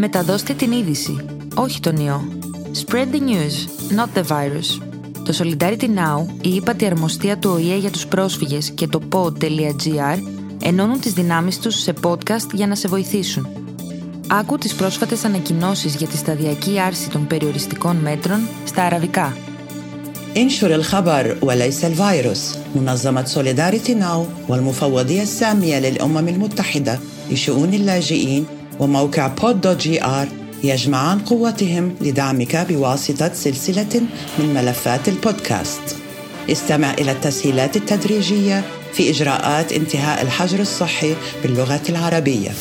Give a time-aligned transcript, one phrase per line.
[0.00, 1.16] Μεταδώστε την είδηση,
[1.54, 2.28] όχι τον ιό.
[2.86, 3.56] Spread the news,
[3.96, 4.82] not the virus.
[5.24, 10.18] Το Solidarity Now, η ύπατη αρμοστία του ΟΗΕ για τους πρόσφυγες και το pod.gr
[10.62, 13.48] ενώνουν τις δυνάμεις τους σε podcast για να σε βοηθήσουν.
[14.28, 19.36] Άκου τις πρόσφατες ανακοινώσεις για τη σταδιακή άρση των περιοριστικών μέτρων στα αραβικά.
[20.36, 27.00] انشر الخبر وليس الفيروس منظمة سوليداريتي ناو والمفوضية السامية للأمم المتحدة
[27.30, 28.46] لشؤون اللاجئين
[28.81, 30.27] وموقع pod dot gr
[30.63, 34.01] يجمعان قوتهم لدعمك بواسطة سلسلة
[34.39, 35.95] من ملفات البودكاست.
[36.49, 38.63] استمع إلى التسهيلات التدريجية
[38.93, 42.51] في إجراءات انتهاء الحجر الصحي باللغة العربية.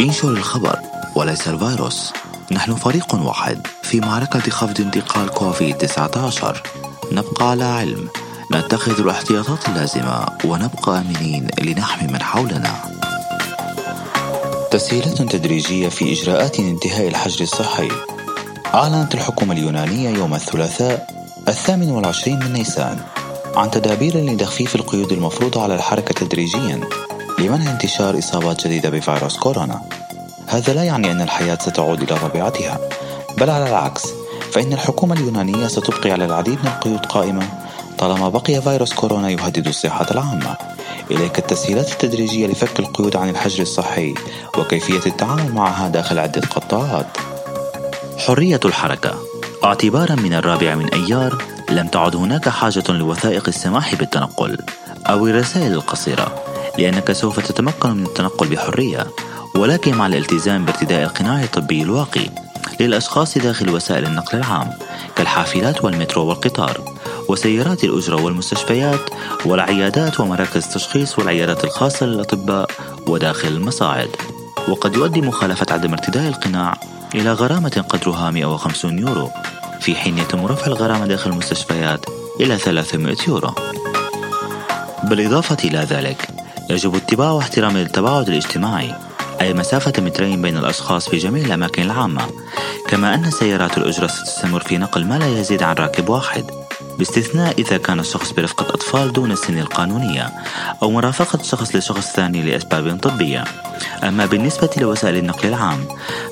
[0.00, 0.78] انشر الخبر
[1.16, 2.12] وليس الفيروس.
[2.52, 6.62] نحن فريق واحد في معركة خفض انتقال كوفيد 19
[7.12, 8.08] نبقى على علم.
[8.54, 12.74] نتخذ الاحتياطات اللازمة ونبقى آمنين لنحمي من حولنا.
[14.70, 17.88] تسهيلات تدريجية في إجراءات انتهاء الحجر الصحي.
[18.74, 21.06] أعلنت الحكومة اليونانية يوم الثلاثاء
[21.48, 22.98] الثامن والعشرين من نيسان
[23.56, 26.80] عن تدابير لتخفيف القيود المفروضة على الحركة تدريجيا
[27.38, 29.80] لمنع انتشار إصابات جديدة بفيروس كورونا.
[30.46, 32.78] هذا لا يعني أن الحياة ستعود إلى طبيعتها
[33.38, 34.02] بل على العكس
[34.52, 37.63] فإن الحكومة اليونانية ستبقي على العديد من القيود قائمة
[37.98, 40.56] طالما بقي فيروس كورونا يهدد الصحة العامة.
[41.10, 44.14] إليك التسهيلات التدريجية لفك القيود عن الحجر الصحي
[44.58, 47.06] وكيفية التعامل معها داخل عدة قطاعات.
[48.18, 49.14] حرية الحركة.
[49.64, 54.58] اعتبارا من الرابع من أيار لم تعد هناك حاجة لوثائق السماح بالتنقل
[55.06, 56.44] أو الرسائل القصيرة
[56.78, 59.06] لأنك سوف تتمكن من التنقل بحرية
[59.56, 62.30] ولكن مع الالتزام بارتداء القناع الطبي الواقي
[62.80, 64.70] للأشخاص داخل وسائل النقل العام
[65.16, 66.93] كالحافلات والمترو والقطار.
[67.28, 69.00] وسيارات الأجرة والمستشفيات
[69.44, 72.70] والعيادات ومراكز التشخيص والعيادات الخاصة للأطباء
[73.06, 74.08] وداخل المصاعد.
[74.68, 76.74] وقد يؤدي مخالفة عدم ارتداء القناع
[77.14, 79.30] إلى غرامة قدرها 150 يورو
[79.80, 82.04] في حين يتم رفع الغرامة داخل المستشفيات
[82.40, 83.54] إلى 300 يورو.
[85.04, 86.28] بالإضافة إلى ذلك
[86.70, 88.94] يجب اتباع واحترام التباعد الاجتماعي
[89.40, 92.26] أي مسافة مترين بين الأشخاص في جميع الأماكن العامة
[92.88, 96.63] كما أن سيارات الأجرة ستستمر في نقل ما لا يزيد عن راكب واحد.
[96.98, 100.32] باستثناء إذا كان الشخص برفقة أطفال دون السن القانونية
[100.82, 103.44] أو مرافقة شخص لشخص ثاني لأسباب طبية.
[104.02, 105.84] أما بالنسبة لوسائل النقل العام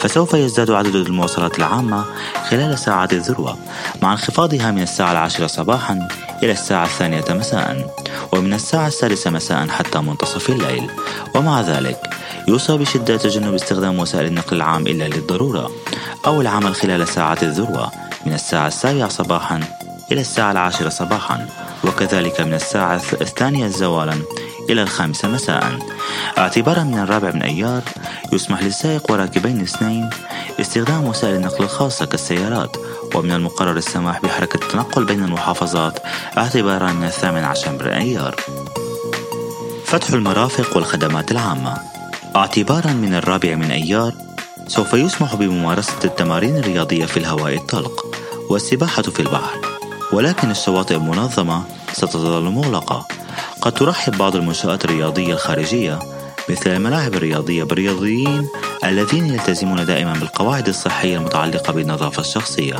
[0.00, 2.04] فسوف يزداد عدد المواصلات العامة
[2.50, 3.58] خلال ساعات الذروة
[4.02, 6.08] مع انخفاضها من الساعة العاشرة صباحا
[6.42, 7.94] إلى الساعة الثانية مساء
[8.32, 10.90] ومن الساعة السادسة مساء حتى منتصف الليل.
[11.34, 12.14] ومع ذلك
[12.48, 15.70] يوصى بشدة تجنب استخدام وسائل النقل العام إلا للضرورة
[16.26, 17.90] أو العمل خلال ساعات الذروة
[18.26, 19.60] من الساعة السابعة صباحا
[20.12, 21.48] إلى الساعة العاشرة صباحا
[21.84, 24.14] وكذلك من الساعة الثانية زوالا
[24.70, 25.78] إلى الخامسة مساء.
[26.38, 27.82] اعتبارا من الرابع من أيار
[28.32, 30.10] يسمح للسائق وراكبين الاثنين
[30.60, 32.76] استخدام وسائل النقل الخاصة كالسيارات.
[33.14, 35.98] ومن المقرر السماح بحركة التنقل بين المحافظات
[36.38, 38.36] اعتبارا من الثامن عشر من أيار.
[39.84, 41.78] فتح المرافق والخدمات العامة.
[42.36, 44.12] اعتبارا من الرابع من أيار
[44.66, 48.06] سوف يسمح بممارسة التمارين الرياضية في الهواء الطلق
[48.50, 49.67] والسباحة في البحر.
[50.12, 53.06] ولكن الشواطئ المنظمة ستظل مغلقة.
[53.60, 55.98] قد ترحب بعض المنشآت الرياضية الخارجية
[56.48, 58.48] مثل الملاعب الرياضية بالرياضيين
[58.84, 62.76] الذين يلتزمون دائما بالقواعد الصحية المتعلقة بالنظافة الشخصية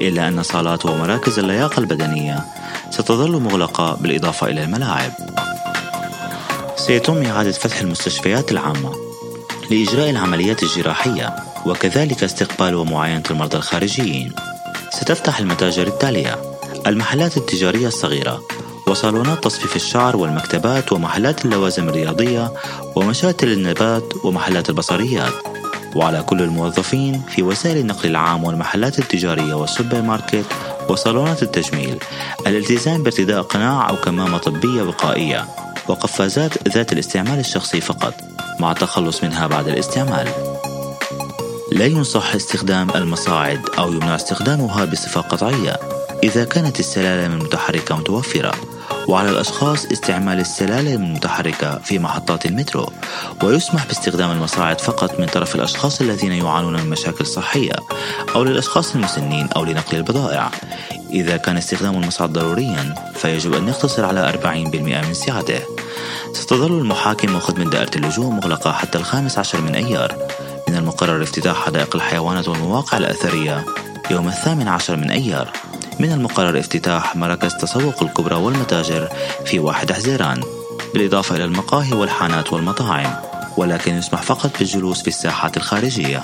[0.00, 2.44] إلا أن صالات ومراكز اللياقة البدنية
[2.90, 5.12] ستظل مغلقة بالإضافة إلى الملاعب.
[6.76, 8.92] سيتم إعادة فتح المستشفيات العامة
[9.70, 11.36] لإجراء العمليات الجراحية
[11.66, 14.32] وكذلك استقبال ومعاينة المرضى الخارجيين.
[14.90, 16.47] ستفتح المتاجر التالية.
[16.86, 18.42] المحلات التجارية الصغيرة
[18.86, 22.52] وصالونات تصفيف الشعر والمكتبات ومحلات اللوازم الرياضية
[22.96, 25.32] ومشاتل النبات ومحلات البصريات.
[25.96, 30.44] وعلى كل الموظفين في وسائل النقل العام والمحلات التجارية والسوبر ماركت
[30.88, 31.98] وصالونات التجميل
[32.46, 35.48] الالتزام بارتداء قناع أو كمامة طبية وقائية
[35.88, 38.14] وقفازات ذات الاستعمال الشخصي فقط
[38.60, 40.28] مع التخلص منها بعد الاستعمال.
[41.72, 45.80] لا ينصح استخدام المصاعد أو يمنع استخدامها بصفة قطعية.
[46.22, 48.52] إذا كانت السلالم المتحركة متوفرة
[49.08, 52.92] وعلى الأشخاص استعمال السلالم المتحركة في محطات المترو
[53.42, 57.72] ويسمح باستخدام المصاعد فقط من طرف الأشخاص الذين يعانون من مشاكل صحية
[58.34, 60.50] أو للأشخاص المسنين أو لنقل البضائع.
[61.10, 65.60] إذا كان استخدام المصعد ضروريا فيجب أن يقتصر على 40% من سعته.
[66.32, 70.16] ستظل المحاكم وخدمة دائرة اللجوء مغلقة حتى الخامس عشر من أيار.
[70.68, 73.64] من المقرر افتتاح حدائق الحيوانات والمواقع الأثرية
[74.10, 75.52] يوم الثامن عشر من أيار.
[75.98, 79.08] من المقرر افتتاح مراكز تسوق الكبرى والمتاجر
[79.44, 80.40] في واحد حزيران
[80.94, 83.14] بالإضافة إلى المقاهي والحانات والمطاعم
[83.56, 86.22] ولكن يسمح فقط بالجلوس في الساحات الخارجية.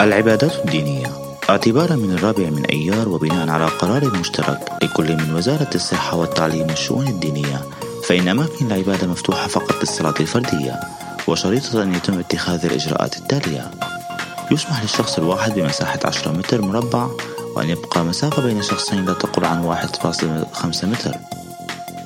[0.00, 1.06] العبادات الدينية
[1.50, 7.08] اعتبارا من الرابع من أيار وبناء على قرار مشترك لكل من وزارة الصحة والتعليم والشؤون
[7.08, 7.62] الدينية
[8.08, 10.80] فإن أماكن العبادة مفتوحة فقط للصلاة الفردية
[11.26, 13.70] وشريطة أن يتم اتخاذ الإجراءات التالية.
[14.50, 17.08] يسمح للشخص الواحد بمساحة 10 متر مربع
[17.56, 21.14] وأن يبقى مسافة بين شخصين لا تقل عن 1.5 متر.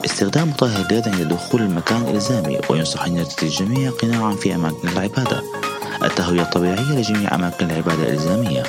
[0.04, 5.42] استخدام مطهر اليد عند دخول المكان إلزامي وينصح أن يرتدي الجميع قناعا في أماكن العبادة.
[6.02, 8.62] التهوية الطبيعية لجميع أماكن العبادة الإلزامية.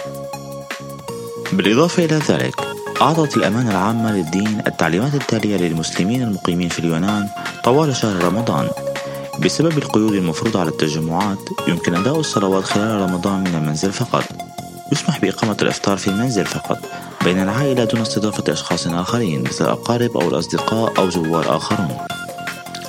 [1.53, 2.55] بالإضافة إلى ذلك
[3.01, 7.29] أعطت الأمانة العامة للدين التعليمات التالية للمسلمين المقيمين في اليونان
[7.63, 8.69] طوال شهر رمضان.
[9.39, 14.40] بسبب القيود المفروضة على التجمعات يمكن أداء الصلوات خلال رمضان من المنزل فقط.
[14.91, 16.77] يسمح بإقامة الإفطار في المنزل فقط
[17.23, 21.97] بين العائلة دون استضافة أشخاص آخرين مثل الأقارب أو الأصدقاء أو زوار آخرون.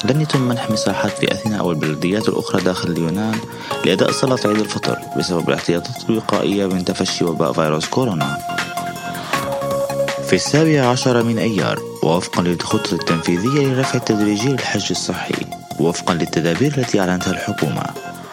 [0.05, 3.39] لن يتم منح مساحات في أثينا أو البلديات الأخرى داخل اليونان
[3.85, 8.39] لأداء صلاة عيد الفطر بسبب الاحتياطات الوقائية من تفشي وباء فيروس كورونا.
[10.27, 15.47] في السابع عشر من أيار ووفقا للخطة التنفيذية لرفع التدريجي للحج الصحي
[15.81, 17.85] وفقا للتدابير التي أعلنتها الحكومة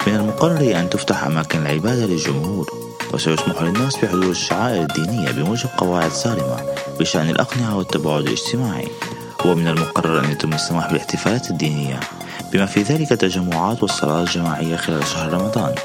[0.07, 2.88] من المقرر أن تفتح أماكن العبادة للجمهور.
[3.13, 6.57] وسيسمح للناس بحضور الشعائر الدينية بموجب قواعد صارمة
[6.99, 8.87] بشأن الأقنعة والتباعد الاجتماعي.
[9.45, 11.99] ومن المقرر أن يتم السماح بالاحتفالات الدينية
[12.53, 15.75] بما في ذلك التجمعات والصلاة الجماعية خلال شهر رمضان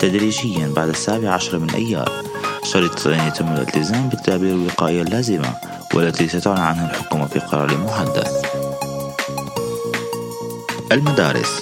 [0.00, 2.12] تدريجيا بعد السابع عشر من أيار.
[2.64, 5.54] شرط أن يتم الالتزام بالتدابير الوقائية اللازمة
[5.94, 8.44] والتي ستعلن عنها الحكومة في قرار محدث
[10.92, 11.60] المدارس.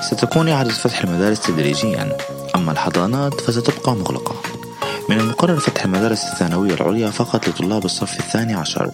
[0.00, 2.16] ستكون إعادة فتح المدارس تدريجيا.
[2.60, 4.34] أما الحضانات فستبقى مغلقة.
[5.08, 8.90] من المقرر فتح المدارس الثانوية العليا فقط لطلاب الصف الثاني عشر.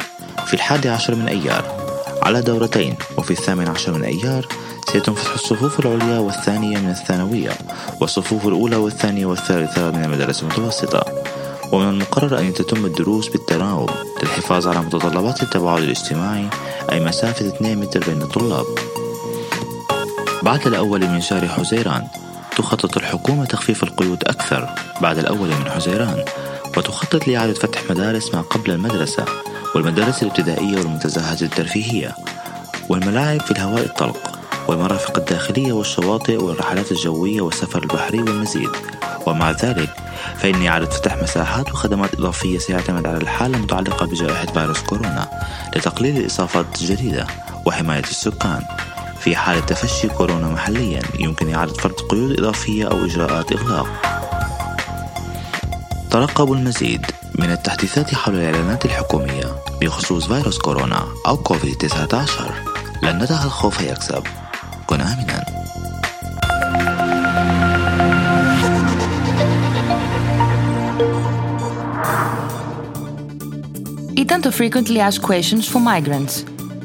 [0.46, 1.64] في الحادي عشر من أيار.
[2.22, 4.46] على دورتين وفي الثامن عشر من أيار
[4.92, 7.50] سيتم فتح الصفوف العليا والثانية من الثانوية
[8.00, 11.04] والصفوف الأولى والثانية والثالثة من المدارس المتوسطة.
[11.72, 13.90] ومن المقرر أن تتم الدروس بالتناوب
[14.22, 16.48] للحفاظ على متطلبات التباعد الاجتماعي
[16.92, 18.66] أي مسافة 2 متر بين الطلاب.
[20.42, 22.06] بعد الأول من شهر حزيران
[22.56, 24.68] تخطط الحكومة تخفيف القيود أكثر
[25.00, 26.24] بعد الأول من حزيران
[26.76, 29.24] وتخطط لإعادة فتح مدارس ما قبل المدرسة
[29.74, 32.16] والمدارس الابتدائية والمنتزهات الترفيهية
[32.88, 34.38] والملاعب في الهواء الطلق
[34.68, 38.70] والمرافق الداخلية والشواطئ والرحلات الجوية والسفر البحري والمزيد.
[39.26, 39.90] ومع ذلك
[40.36, 45.30] فإن إعادة فتح مساحات وخدمات إضافية سيعتمد على الحالة المتعلقة بجائحة فيروس كورونا
[45.76, 47.26] لتقليل الإصابات الجديدة
[47.66, 48.62] وحماية السكان.
[49.26, 51.02] في حالة تفشي كورونا محليا.
[51.20, 53.86] يمكن إعادة فرض قيود إضافية أو إجراءات إغلاق.
[56.10, 62.14] ترقبوا المزيد من التحديثات حول الإعلانات الحكومية بخصوص فيروس كورونا أو كوفيد-19
[63.02, 64.22] لن ندع الخوف يكسب.
[64.86, 65.44] كن آمناً.
[74.62, 76.55] Frequently asked questions for migrants.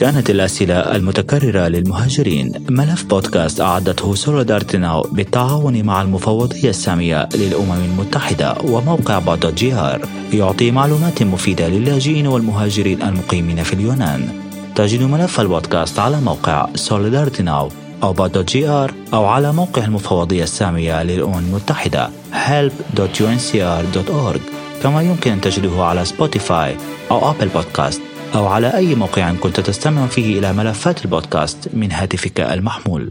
[0.00, 2.52] كانت الأسئلة المتكررة للمهاجرين.
[2.70, 11.22] ملف بودكاست أعدته SolidarityNow بالتعاون مع المفوضية السامية للأمم المتحدة وموقع pod gr يعطي معلومات
[11.22, 14.28] مفيدة للاجئين والمهاجرين المقيمين في اليونان.
[14.74, 17.68] تجد ملف البودكاست على موقع SolidarityNow
[18.02, 22.10] أو pod gr أو على موقع المفوضية السامية للأمم المتحدة.
[22.32, 24.40] help.unhcr.org
[24.82, 26.76] كما يمكن أن تجده على Spotify
[27.10, 28.00] أو أبل بودكاست
[28.34, 33.10] أو على أي موقع كنت تستمع فيه إلى ملفات البودكاست من هاتفك المحمول.